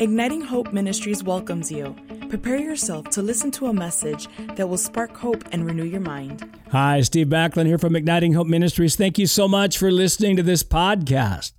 [0.00, 1.94] Igniting Hope Ministries welcomes you.
[2.28, 6.44] Prepare yourself to listen to a message that will spark hope and renew your mind.
[6.72, 8.96] Hi, Steve Backlund here from Igniting Hope Ministries.
[8.96, 11.52] Thank you so much for listening to this podcast.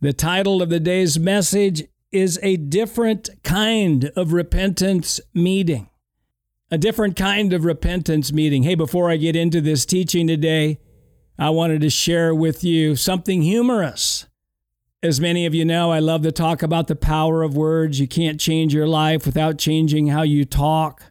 [0.00, 1.82] The title of the day's message
[2.12, 5.90] is A Different Kind of Repentance Meeting.
[6.70, 8.62] A different kind of repentance meeting.
[8.62, 10.78] Hey, before I get into this teaching today,
[11.36, 14.26] I wanted to share with you something humorous.
[15.04, 17.98] As many of you know, I love to talk about the power of words.
[17.98, 21.02] You can't change your life without changing how you talk.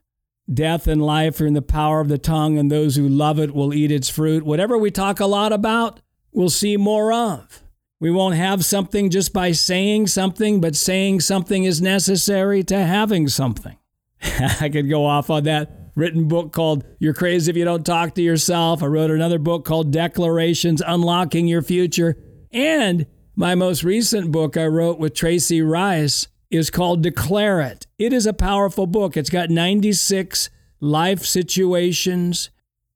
[0.52, 3.54] Death and life are in the power of the tongue, and those who love it
[3.54, 4.44] will eat its fruit.
[4.44, 5.99] Whatever we talk a lot about,
[6.32, 7.63] we'll see more of.
[7.99, 13.27] We won't have something just by saying something, but saying something is necessary to having
[13.27, 13.77] something.
[14.62, 18.16] I could go off on that written book called You're Crazy If You Don't Talk
[18.16, 18.82] to Yourself.
[18.82, 22.18] I wrote another book called Declarations Unlocking Your Future.
[22.54, 23.05] And
[23.41, 27.88] my most recent book I wrote with Tracy Rice is called Declare It.
[27.98, 29.18] It is a powerful book.
[29.18, 32.52] It's got 96 life situations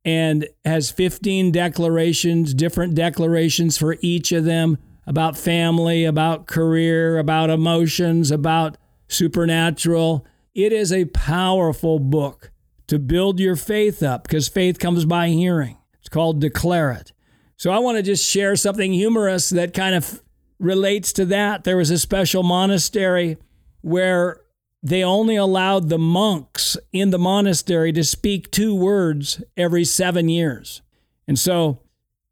[0.06, 7.50] and has 15 declarations, different declarations for each of them about family, about career, about
[7.50, 10.28] emotions, about supernatural.
[10.53, 12.52] It is a powerful book
[12.86, 15.80] to build your faith up because faith comes by hearing.
[16.02, 17.14] It's called Declare It.
[17.58, 20.22] So I want to just share something humorous that kind of
[20.59, 21.64] relates to that.
[21.64, 23.38] There was a special monastery
[23.81, 24.42] where
[24.81, 30.81] they only allowed the monks in the monastery to speak two words every seven years.
[31.28, 31.81] And so,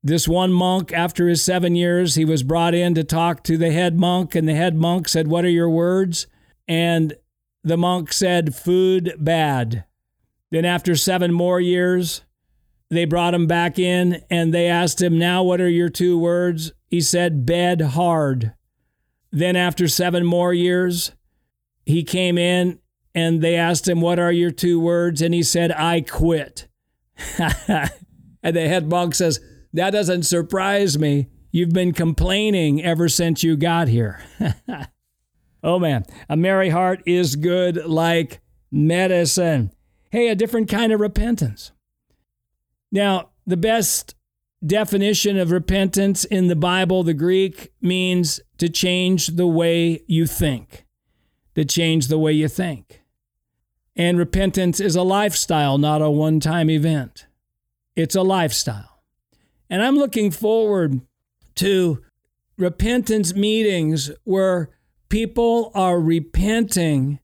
[0.06, 3.72] this one monk, after his seven years, he was brought in to talk to the
[3.72, 6.28] head monk, and the head monk said, What are your words?
[6.68, 7.16] And
[7.64, 9.86] the monk said, Food bad.
[10.52, 12.22] Then, after seven more years,
[12.90, 16.74] they brought him back in and they asked him, Now, what are your two words?
[16.94, 18.54] He said, bed hard.
[19.32, 21.14] Then, after seven more years,
[21.88, 22.78] he came in
[23.16, 25.20] and they asked him, What are your two words?
[25.20, 26.68] And he said, I quit.
[27.40, 27.90] and
[28.56, 29.40] the head monk says,
[29.74, 31.30] That doesn't surprise me.
[31.52, 34.24] You've been complaining ever since you got here.
[35.64, 38.40] oh man, a merry heart is good like
[38.72, 39.72] medicine.
[40.12, 41.72] Hey, a different kind of repentance.
[42.92, 44.14] Now, the best
[44.66, 50.86] definition of repentance in the Bible, the Greek, means to change the way you think.
[51.56, 53.02] To change the way you think.
[53.96, 57.28] And repentance is a lifestyle, not a one time event.
[57.96, 59.04] It's a lifestyle.
[59.70, 61.02] And I'm looking forward
[61.56, 62.02] to
[62.58, 64.70] repentance meetings where
[65.10, 67.20] people are repenting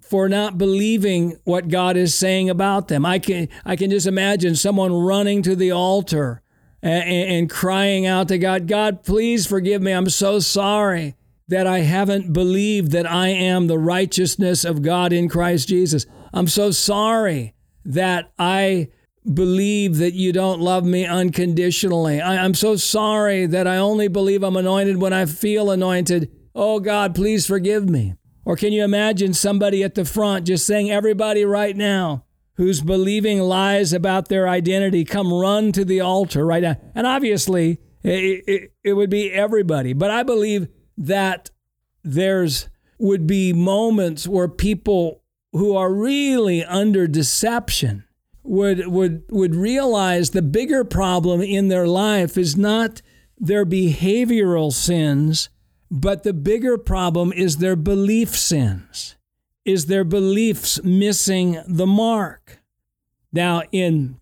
[0.00, 3.04] for not believing what God is saying about them.
[3.04, 6.42] I can I can just imagine someone running to the altar
[6.86, 9.92] and, and crying out to God, God, please forgive me.
[9.92, 11.16] I'm so sorry
[11.48, 16.06] that I haven't believed that I am the righteousness of God in Christ Jesus.
[16.32, 17.54] I'm so sorry
[17.84, 18.88] that I
[19.32, 22.20] believe that you don't love me unconditionally.
[22.20, 26.30] I, am so sorry that I only believe I'm anointed when I feel anointed.
[26.54, 28.14] Oh God, please forgive me.
[28.44, 32.25] Or can you imagine somebody at the front just saying, Everybody right now,
[32.56, 36.76] who's believing lies about their identity come run to the altar right now.
[36.94, 39.92] And obviously, it, it, it, would be everybody.
[39.92, 41.50] But I believe that
[42.02, 42.68] there's
[42.98, 45.22] would be moments where people
[45.52, 48.04] who are really under deception
[48.42, 53.02] would would would realize the bigger problem in their life is not
[53.38, 55.50] their behavioral sins,
[55.90, 59.15] but the bigger problem is their belief sins
[59.66, 62.62] is their beliefs missing the mark.
[63.32, 64.20] Now in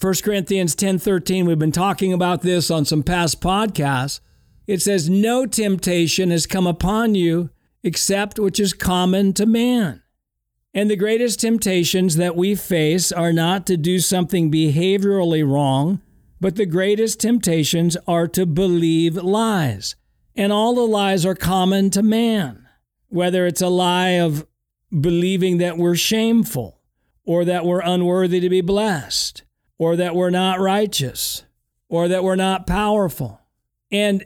[0.00, 4.20] 1 Corinthians 10:13 we've been talking about this on some past podcasts.
[4.66, 7.50] It says no temptation has come upon you
[7.82, 10.02] except which is common to man.
[10.72, 16.02] And the greatest temptations that we face are not to do something behaviorally wrong,
[16.40, 19.96] but the greatest temptations are to believe lies.
[20.34, 22.66] And all the lies are common to man,
[23.08, 24.46] whether it's a lie of
[24.90, 26.80] believing that we're shameful
[27.24, 29.42] or that we're unworthy to be blessed
[29.78, 31.44] or that we're not righteous
[31.88, 33.40] or that we're not powerful.
[33.90, 34.24] And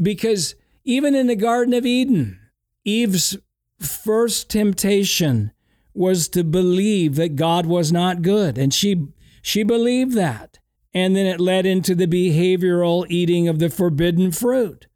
[0.00, 0.54] because
[0.84, 2.38] even in the Garden of Eden,
[2.84, 3.36] Eve's
[3.80, 5.52] first temptation
[5.92, 8.58] was to believe that God was not good.
[8.58, 9.08] And she,
[9.42, 10.58] she believed that.
[10.94, 14.86] And then it led into the behavioral eating of the forbidden fruit.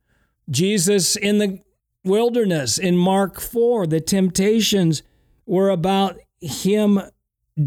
[0.48, 1.60] Jesus in the
[2.04, 5.02] wilderness in Mark 4, the temptations
[5.46, 7.00] were about him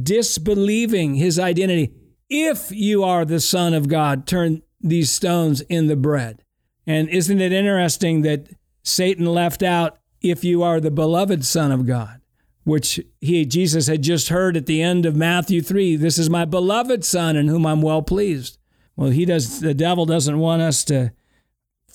[0.01, 1.93] disbelieving his identity.
[2.29, 6.43] If you are the Son of God, turn these stones in the bread.
[6.85, 8.49] And isn't it interesting that
[8.83, 12.21] Satan left out, if you are the beloved Son of God,
[12.63, 16.45] which he Jesus had just heard at the end of Matthew 3, this is my
[16.45, 18.57] beloved son in whom I'm well pleased.
[18.95, 21.11] Well, he does the devil doesn't want us to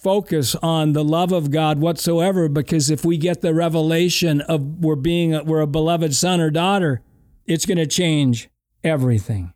[0.01, 4.95] focus on the love of God whatsoever because if we get the revelation of we're
[4.97, 7.03] being a, we're a beloved son or daughter,
[7.47, 8.49] it's going to change
[8.85, 9.53] everything.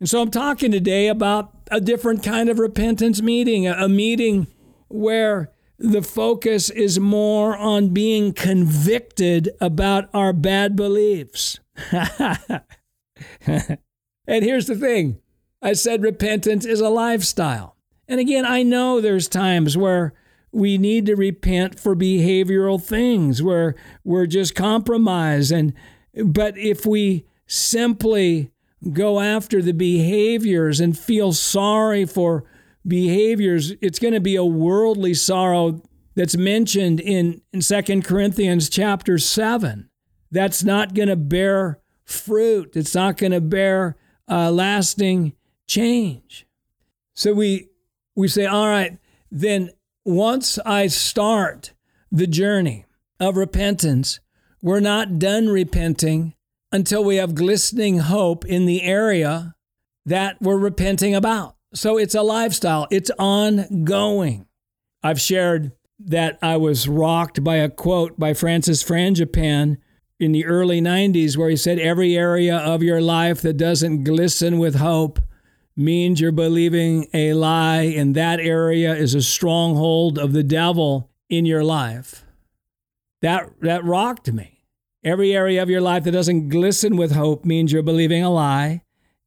[0.00, 4.46] And so I'm talking today about a different kind of repentance meeting, a, a meeting
[4.88, 11.60] where the focus is more on being convicted about our bad beliefs.
[11.92, 13.78] and
[14.26, 15.20] here's the thing
[15.60, 17.73] I said repentance is a lifestyle.
[18.08, 20.12] And again, I know there's times where
[20.52, 23.74] we need to repent for behavioral things where
[24.04, 25.74] we're just compromised and
[26.24, 28.52] but if we simply
[28.92, 32.44] go after the behaviors and feel sorry for
[32.86, 35.82] behaviors, it's going to be a worldly sorrow
[36.14, 39.88] that's mentioned in, in 2 Corinthians chapter 7.
[40.30, 42.76] That's not going to bear fruit.
[42.76, 43.96] It's not going to bear
[44.28, 45.34] uh, lasting
[45.66, 46.46] change.
[47.14, 47.68] So we
[48.14, 48.98] we say, all right,
[49.30, 49.70] then
[50.04, 51.72] once I start
[52.10, 52.86] the journey
[53.18, 54.20] of repentance,
[54.62, 56.34] we're not done repenting
[56.72, 59.54] until we have glistening hope in the area
[60.06, 61.56] that we're repenting about.
[61.74, 64.46] So it's a lifestyle, it's ongoing.
[65.02, 69.76] I've shared that I was rocked by a quote by Francis Frangipane
[70.20, 74.58] in the early 90s where he said, Every area of your life that doesn't glisten
[74.58, 75.20] with hope
[75.76, 81.46] means you're believing a lie, and that area is a stronghold of the devil in
[81.46, 82.24] your life.
[83.22, 84.64] That, that rocked me.
[85.02, 88.82] Every area of your life that doesn't glisten with hope means you're believing a lie,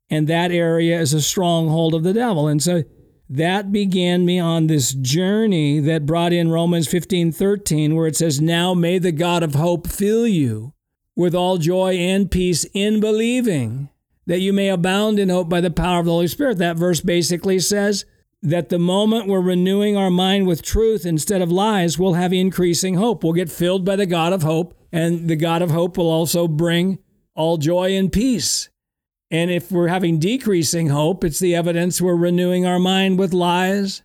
[0.09, 2.47] and that area is a stronghold of the devil.
[2.47, 2.83] And so
[3.29, 8.39] that began me on this journey that brought in Romans 15 13, where it says,
[8.39, 10.73] Now may the God of hope fill you
[11.15, 13.89] with all joy and peace in believing,
[14.27, 16.59] that you may abound in hope by the power of the Holy Spirit.
[16.59, 18.05] That verse basically says
[18.43, 22.95] that the moment we're renewing our mind with truth instead of lies, we'll have increasing
[22.95, 23.23] hope.
[23.23, 26.47] We'll get filled by the God of hope, and the God of hope will also
[26.47, 26.99] bring
[27.33, 28.69] all joy and peace.
[29.31, 34.03] And if we're having decreasing hope, it's the evidence we're renewing our mind with lies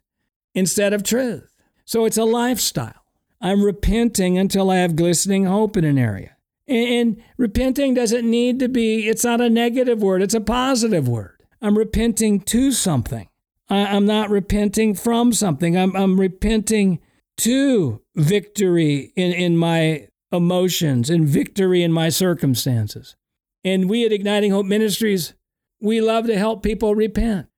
[0.54, 1.52] instead of truth.
[1.84, 2.94] So it's a lifestyle.
[3.40, 6.31] I'm repenting until I have glistening hope in an area.
[6.68, 11.42] And, repenting doesn't need to be, it's not a negative word, it's a positive word.
[11.60, 13.28] I'm repenting to something.
[13.68, 15.76] I, am not repenting from something.
[15.76, 17.00] I'm, I'm repenting
[17.38, 23.16] to victory in, in my emotions and victory in my circumstances.
[23.64, 25.34] And we at Igniting Hope Ministries,
[25.80, 27.48] we love to help people repent.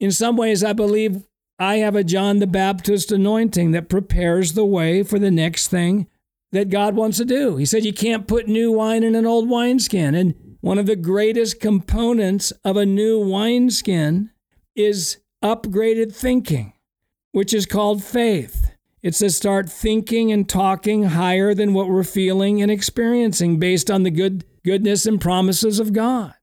[0.00, 1.28] In some ways, I believe
[1.58, 6.06] I have a John the Baptist anointing that prepares the way for the next thing
[6.52, 7.56] that God wants to do.
[7.56, 10.14] He said you can't put new wine in an old wineskin.
[10.14, 14.30] And one of the greatest components of a new wineskin
[14.74, 16.72] is upgraded thinking,
[17.32, 18.72] which is called faith.
[19.02, 24.02] It's to start thinking and talking higher than what we're feeling and experiencing based on
[24.02, 26.34] the good goodness and promises of God.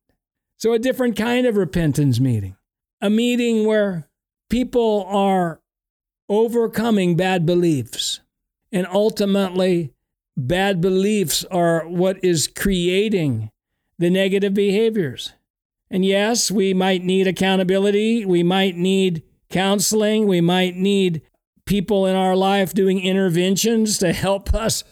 [0.57, 2.55] So, a different kind of repentance meeting,
[3.01, 4.07] a meeting where
[4.49, 5.59] people are
[6.29, 8.21] overcoming bad beliefs.
[8.71, 9.93] And ultimately,
[10.37, 13.51] bad beliefs are what is creating
[13.97, 15.33] the negative behaviors.
[15.89, 18.25] And yes, we might need accountability.
[18.25, 20.27] We might need counseling.
[20.27, 21.21] We might need
[21.65, 24.83] people in our life doing interventions to help us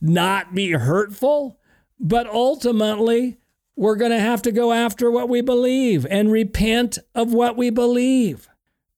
[0.00, 1.58] not be hurtful.
[1.98, 3.38] But ultimately,
[3.76, 7.70] we're going to have to go after what we believe and repent of what we
[7.70, 8.48] believe.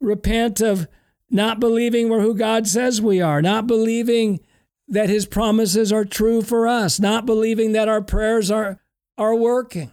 [0.00, 0.88] Repent of
[1.30, 4.40] not believing we're who God says we are, not believing
[4.88, 8.80] that his promises are true for us, not believing that our prayers are,
[9.16, 9.92] are working.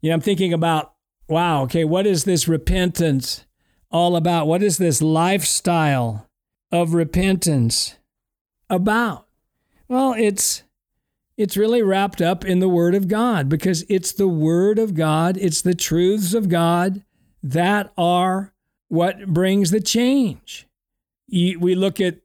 [0.00, 0.94] You know, I'm thinking about,
[1.26, 3.44] wow, okay, what is this repentance
[3.90, 4.46] all about?
[4.46, 6.28] What is this lifestyle
[6.70, 7.96] of repentance
[8.70, 9.26] about?
[9.88, 10.62] Well, it's
[11.36, 15.36] it's really wrapped up in the Word of God because it's the Word of God,
[15.36, 17.04] it's the truths of God
[17.44, 18.52] that are
[18.88, 20.66] what brings the change.
[21.30, 22.18] We look at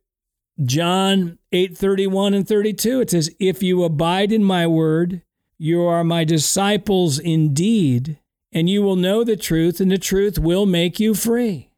[0.62, 3.01] John 8 31 and 32.
[3.01, 5.22] It says, If you abide in my word,
[5.57, 8.19] you are my disciples indeed,
[8.51, 11.72] and you will know the truth, and the truth will make you free.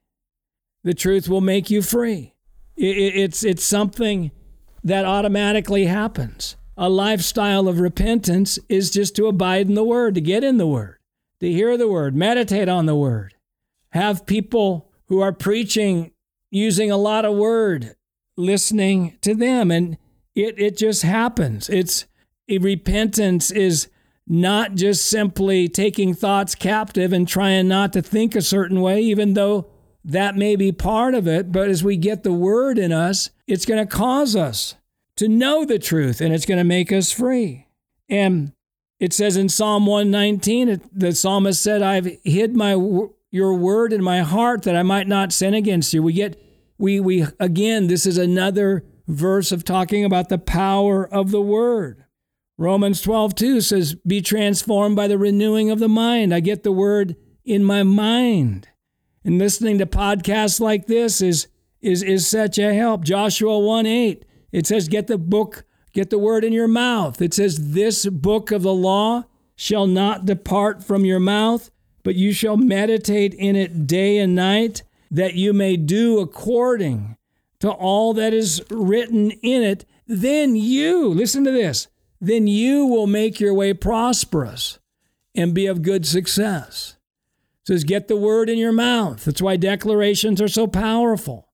[0.84, 2.34] The truth will make you free.
[2.76, 4.32] It's, it's something
[4.84, 10.22] that automatically happens a lifestyle of repentance is just to abide in the Word, to
[10.22, 10.98] get in the Word,
[11.40, 13.36] to hear the Word, meditate on the Word,
[13.92, 16.12] have people who are preaching
[16.52, 17.96] using a lot of Word,
[18.38, 19.72] listening to them.
[19.72, 19.98] And
[20.36, 21.70] It, it just happens.
[21.70, 22.06] It's
[22.48, 23.90] repentance is
[24.28, 29.34] not just simply taking thoughts captive and trying not to think a certain way, even
[29.34, 29.68] though
[30.04, 31.52] that may be part of it.
[31.52, 34.76] But as we get the word in us, it's going to cause us
[35.18, 37.68] to know the truth and it's going to make us free.
[38.10, 38.54] And
[39.00, 42.74] it says in Psalm 119, the psalmist said, I've hid my
[43.32, 46.02] your word in my heart that I might not sin against you.
[46.02, 46.42] We get
[46.78, 52.06] we we again, this is another verse of talking about the power of the word.
[52.58, 56.34] Romans 12, 2 says, Be transformed by the renewing of the mind.
[56.34, 58.70] I get the word in my mind.
[59.26, 61.48] And listening to podcasts like this is,
[61.82, 63.04] is, is such a help.
[63.04, 67.22] Joshua 1 8, it says, Get the book, get the word in your mouth.
[67.22, 69.24] It says, This book of the law
[69.56, 71.72] shall not depart from your mouth,
[72.04, 77.18] but you shall meditate in it day and night, that you may do according
[77.60, 79.86] to all that is written in it.
[80.08, 81.88] Then you, listen to this,
[82.22, 84.80] then you will make your way prosperous
[85.34, 86.96] and be of good success.
[87.62, 89.26] It says, get the word in your mouth.
[89.26, 91.50] That's why declarations are so powerful.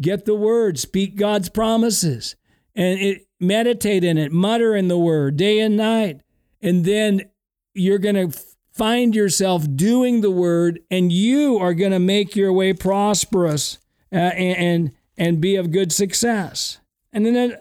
[0.00, 2.36] Get the word, speak God's promises,
[2.74, 6.20] and it, meditate in it, mutter in the word day and night.
[6.62, 7.28] And then
[7.74, 8.38] you're going to
[8.72, 13.78] find yourself doing the word, and you are going to make your way prosperous
[14.12, 16.78] uh, and, and, and be of good success.
[17.12, 17.56] And then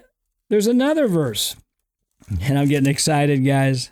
[0.49, 1.55] there's another verse
[2.39, 3.91] and I'm getting excited, guys.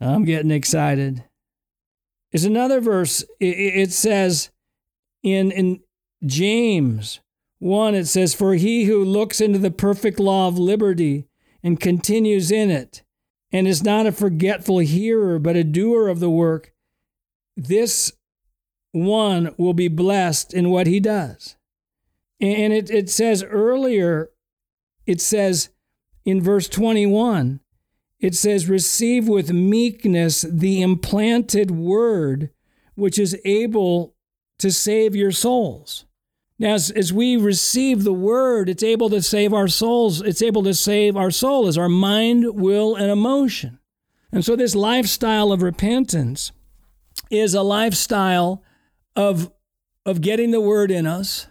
[0.00, 1.24] I'm getting excited.
[2.32, 3.24] Is another verse.
[3.40, 4.50] It says
[5.22, 5.80] in, in
[6.24, 7.20] James
[7.60, 11.26] 1, it says, For he who looks into the perfect law of liberty
[11.62, 13.02] and continues in it,
[13.54, 16.72] and is not a forgetful hearer, but a doer of the work,
[17.56, 18.12] this
[18.90, 21.54] one will be blessed in what he does.
[22.40, 24.30] And it, it says earlier,
[25.06, 25.68] it says,
[26.24, 27.60] in verse 21,
[28.18, 32.50] it says, Receive with meekness the implanted word,
[32.96, 34.16] which is able
[34.58, 36.06] to save your souls.
[36.64, 40.22] As, as we receive the word, it's able to save our souls.
[40.22, 43.78] It's able to save our soul as our mind, will, and emotion.
[44.32, 46.52] And so, this lifestyle of repentance
[47.30, 48.62] is a lifestyle
[49.14, 49.52] of,
[50.06, 51.48] of getting the word in us,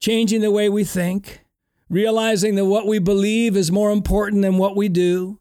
[0.00, 1.44] changing the way we think,
[1.88, 5.38] realizing that what we believe is more important than what we do.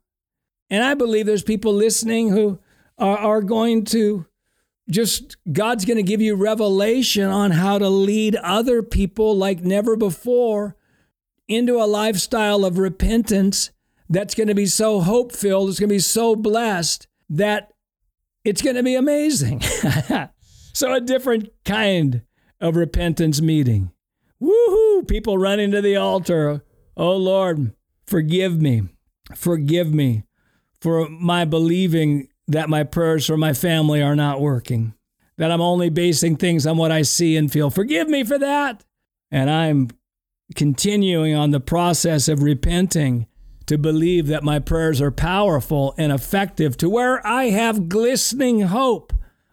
[0.69, 2.59] And I believe there's people listening who
[3.00, 4.27] are, are going to
[4.89, 9.96] just, God's going to give you revelation on how to lead other people like never
[9.96, 10.75] before
[11.48, 13.72] into a lifestyle of repentance
[14.10, 17.72] that's going to be so hope filled, it's going to be so blessed that
[18.44, 19.62] it's going to be amazing.
[20.74, 22.22] so, a different kind
[22.62, 23.91] of repentance meeting.
[24.41, 25.08] Woohoo!
[25.08, 26.63] People running to the altar.
[26.96, 27.74] Oh Lord,
[28.06, 28.84] forgive me.
[29.36, 30.24] Forgive me
[30.79, 34.93] for my believing that my prayers for my family are not working,
[35.37, 37.69] that I'm only basing things on what I see and feel.
[37.69, 38.83] Forgive me for that.
[39.29, 39.89] And I'm
[40.55, 43.27] continuing on the process of repenting
[43.65, 49.11] to believe that my prayers are powerful and effective to where I have glistening hope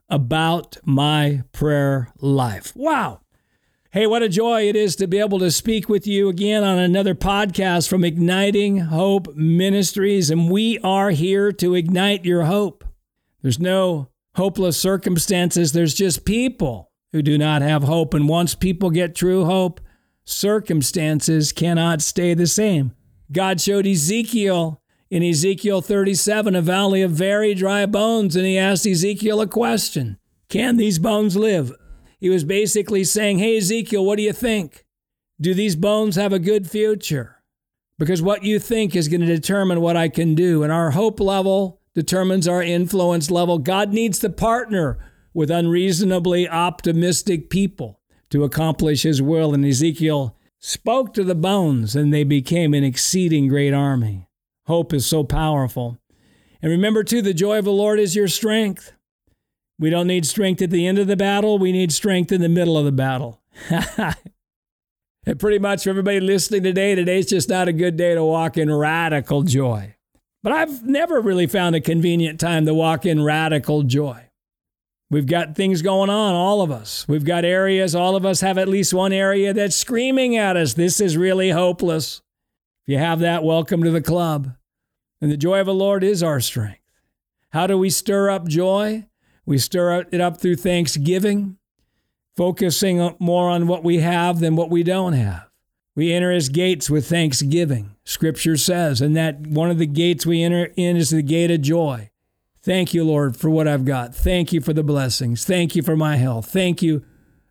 [0.09, 2.75] about my prayer life.
[2.77, 3.21] Wow.
[3.95, 6.81] Hey, what a joy it is to be able to speak with you again on
[6.81, 10.31] another podcast from Igniting Hope Ministries.
[10.31, 12.83] And we are here to ignite your hope.
[13.41, 18.15] There's no hopeless circumstances, there's just people who do not have hope.
[18.15, 19.81] And once people get true hope,
[20.25, 22.97] circumstances cannot stay the same.
[23.31, 28.87] God showed Ezekiel in Ezekiel 37 a valley of very dry bones, and he asked
[28.87, 31.73] Ezekiel a question Can these bones live?
[32.25, 34.87] He was basically saying, Hey, Ezekiel, what do you think?
[35.39, 37.43] Do these bones have a good future?
[37.99, 40.63] Because what you think is going to determine what I can do.
[40.63, 43.59] And our hope level determines our influence level.
[43.59, 44.97] God needs to partner
[45.35, 48.01] with unreasonably optimistic people
[48.31, 49.53] to accomplish his will.
[49.53, 54.31] And Ezekiel spoke to the bones, and they became an exceeding great army.
[54.65, 55.99] Hope is so powerful.
[56.63, 58.95] And remember, too, the joy of the Lord is your strength.
[59.79, 61.59] We don't need strength at the end of the battle.
[61.59, 63.41] We need strength in the middle of the battle.
[63.71, 68.57] and pretty much for everybody listening today, today's just not a good day to walk
[68.57, 69.97] in radical joy.
[70.43, 74.29] But I've never really found a convenient time to walk in radical joy.
[75.11, 77.07] We've got things going on, all of us.
[77.09, 80.75] We've got areas, all of us have at least one area that's screaming at us.
[80.75, 82.21] This is really hopeless.
[82.87, 84.55] If you have that, welcome to the club.
[85.21, 86.81] And the joy of the Lord is our strength.
[87.51, 89.07] How do we stir up joy?
[89.47, 91.59] We stir it up through thanksgiving,
[92.37, 95.49] focusing more on what we have than what we don't have.
[95.97, 100.43] We enter his gates with thanksgiving, scripture says, and that one of the gates we
[100.43, 102.11] enter in is the gate of joy.
[102.63, 104.15] Thank you, Lord, for what I've got.
[104.15, 105.45] Thank you for the blessings.
[105.45, 106.51] Thank you for my health.
[106.51, 107.05] Thank you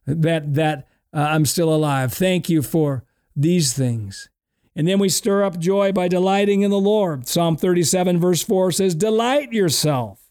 [0.05, 2.12] that that uh, I'm still alive.
[2.12, 3.03] Thank you for
[3.35, 4.29] these things.
[4.75, 7.27] And then we stir up joy by delighting in the Lord.
[7.27, 10.23] Psalm 37, verse 4 says, Delight yourself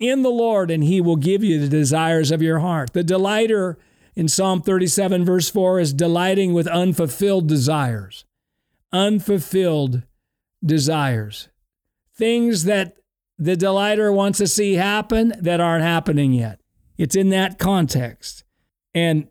[0.00, 2.94] in the Lord, and he will give you the desires of your heart.
[2.94, 3.78] The delighter
[4.16, 8.24] in Psalm 37, verse 4 is delighting with unfulfilled desires.
[8.92, 10.02] Unfulfilled
[10.64, 11.48] desires.
[12.16, 12.96] Things that
[13.38, 16.60] the delighter wants to see happen that aren't happening yet.
[16.98, 18.44] It's in that context.
[18.92, 19.28] And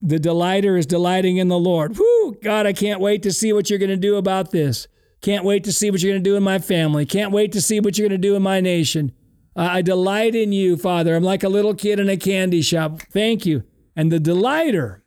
[0.00, 1.98] the delighter is delighting in the Lord.
[1.98, 4.86] Whoo, God, I can't wait to see what you're going to do about this.
[5.20, 7.04] Can't wait to see what you're going to do in my family.
[7.04, 9.12] Can't wait to see what you're going to do in my nation.
[9.56, 11.14] Uh, I delight in you, Father.
[11.14, 13.00] I'm like a little kid in a candy shop.
[13.10, 13.64] Thank you.
[13.96, 15.04] And the delighter,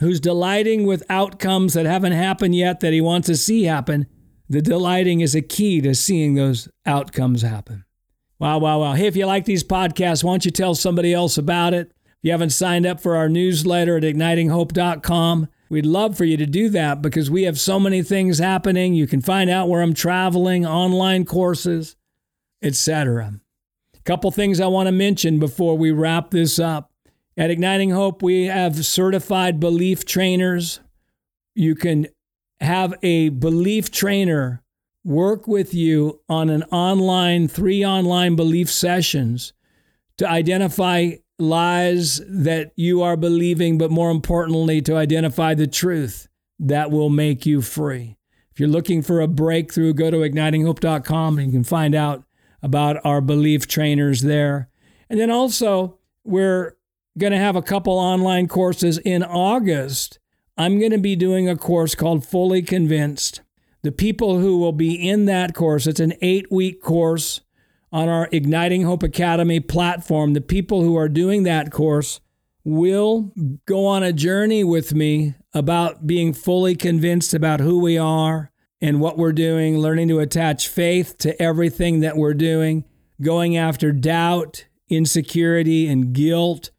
[0.00, 4.06] who's delighting with outcomes that haven't happened yet that he wants to see happen,
[4.48, 7.84] the delighting is a key to seeing those outcomes happen.
[8.38, 8.94] Wow, wow, wow.
[8.94, 11.92] Hey, if you like these podcasts, why don't you tell somebody else about it?
[12.06, 16.46] If you haven't signed up for our newsletter at ignitinghope.com, we'd love for you to
[16.46, 18.94] do that because we have so many things happening.
[18.94, 21.96] You can find out where I'm traveling, online courses,
[22.62, 23.40] etc.
[24.00, 26.90] A couple things I want to mention before we wrap this up.
[27.36, 30.80] At Igniting Hope, we have certified belief trainers.
[31.54, 32.06] You can
[32.60, 34.62] have a belief trainer
[35.04, 39.52] work with you on an online, three online belief sessions
[40.18, 46.28] to identify lies that you are believing, but more importantly, to identify the truth
[46.58, 48.16] that will make you free.
[48.50, 52.24] If you're looking for a breakthrough, go to ignitinghope.com and you can find out
[52.62, 54.68] about our belief trainers there.
[55.08, 56.76] And then also, we're
[57.18, 60.20] going to have a couple online courses in August
[60.60, 63.40] I'm going to be doing a course called Fully Convinced.
[63.82, 67.40] The people who will be in that course, it's an eight week course
[67.90, 70.34] on our Igniting Hope Academy platform.
[70.34, 72.20] The people who are doing that course
[72.62, 73.32] will
[73.64, 78.49] go on a journey with me about being fully convinced about who we are
[78.80, 82.84] and what we're doing, learning to attach faith to everything that we're doing,
[83.20, 86.70] going after doubt, insecurity, and guilt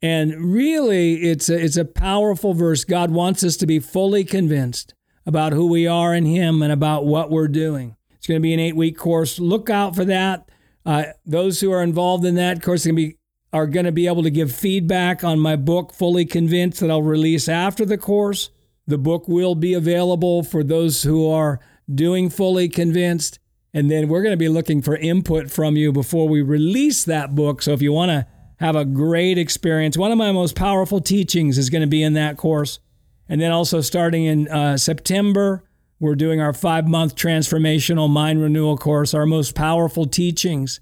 [0.00, 2.84] and really, it's a, it's a powerful verse.
[2.84, 4.94] God wants us to be fully convinced
[5.26, 7.96] about who we are in Him and about what we're doing.
[8.16, 9.38] It's going to be an eight week course.
[9.38, 10.48] Look out for that.
[10.86, 13.16] Uh, those who are involved in that course be,
[13.52, 17.02] are going to be able to give feedback on my book, Fully Convinced, that I'll
[17.02, 18.50] release after the course.
[18.88, 21.60] The book will be available for those who are
[21.94, 23.38] doing Fully Convinced.
[23.72, 27.36] And then we're going to be looking for input from you before we release that
[27.36, 27.62] book.
[27.62, 28.26] So if you want to
[28.58, 29.96] have a great experience.
[29.96, 32.80] One of my most powerful teachings is going to be in that course.
[33.28, 35.64] And then also starting in uh, September,
[36.00, 40.80] we're doing our five month transformational mind renewal course, our most powerful teachings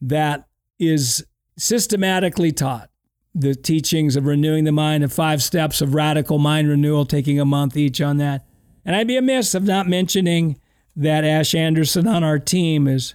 [0.00, 0.46] that
[0.78, 1.26] is
[1.58, 2.88] systematically taught.
[3.34, 7.44] The teachings of renewing the mind, the five steps of radical mind renewal, taking a
[7.44, 8.46] month each on that.
[8.84, 10.58] And I'd be amiss of not mentioning
[10.96, 13.14] that Ash Anderson on our team is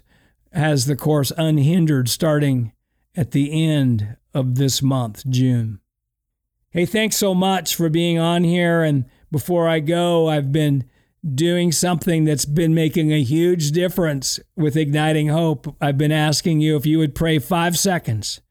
[0.53, 2.71] has the course unhindered starting
[3.15, 5.79] at the end of this month, June.
[6.69, 8.83] Hey, thanks so much for being on here.
[8.83, 10.85] And before I go, I've been
[11.33, 15.75] doing something that's been making a huge difference with Igniting Hope.
[15.79, 18.41] I've been asking you if you would pray five seconds,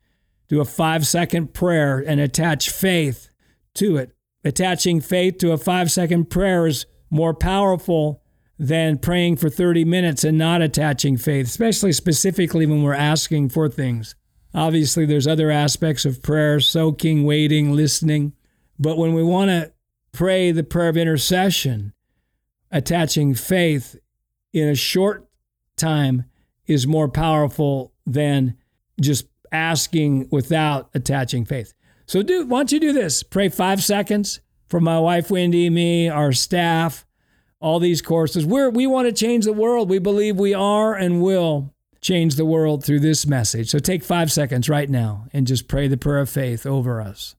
[0.53, 3.31] do a five second prayer, and attach faith
[3.75, 4.12] to it.
[4.45, 8.23] Attaching faith to a five second prayer is more powerful
[8.59, 13.67] than praying for 30 minutes and not attaching faith, especially specifically when we're asking for
[13.67, 14.15] things.
[14.53, 18.35] Obviously, there's other aspects of prayer soaking, waiting, listening.
[18.79, 19.73] But when we want to
[20.12, 21.95] pray the prayer of intercession,
[22.71, 23.97] attaching faith
[24.53, 25.27] in a short
[25.79, 26.27] time
[26.67, 28.59] is more powerful than
[29.01, 31.75] just asking without attaching faith.
[32.07, 33.23] So, do why don't you do this?
[33.23, 37.07] Pray five seconds for my wife Wendy, me, our staff,
[37.61, 38.45] all these courses.
[38.45, 39.88] We're, we want to change the world.
[39.88, 43.71] We believe we are and will change the world through this message.
[43.71, 47.37] So take five seconds right now and just pray the prayer of faith over us.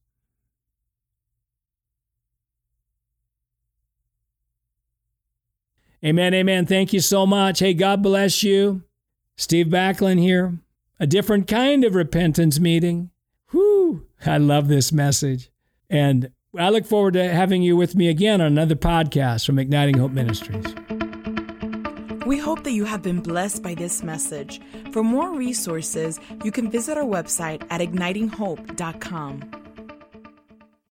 [6.05, 6.65] Amen, amen.
[6.65, 7.59] Thank you so much.
[7.59, 8.83] Hey, God bless you.
[9.37, 10.59] Steve Backlund here.
[10.99, 13.09] A different kind of repentance meeting.
[13.51, 15.51] Whew, I love this message.
[15.89, 19.97] And I look forward to having you with me again on another podcast from Igniting
[19.97, 20.75] Hope Ministries.
[22.25, 24.61] We hope that you have been blessed by this message.
[24.91, 29.72] For more resources, you can visit our website at ignitinghope.com.